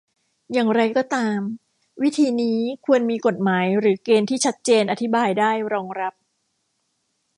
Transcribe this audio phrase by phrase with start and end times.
[0.53, 1.39] อย่างไรก็ตาม
[2.03, 6.13] วิธีนี้ควรมีกฎหมายหรือเกณฑ์ที่ชัดเจนอธิบายได้รองรับ